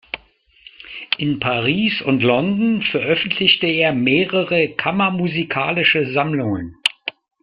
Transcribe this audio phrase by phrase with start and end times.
[1.19, 6.75] In Paris und London veröffentlichte er mehrere kammermusikalische Sammlungen.